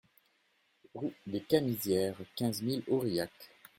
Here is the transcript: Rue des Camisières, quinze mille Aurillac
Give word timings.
Rue 0.95 1.13
des 1.27 1.41
Camisières, 1.41 2.17
quinze 2.35 2.63
mille 2.63 2.81
Aurillac 2.87 3.31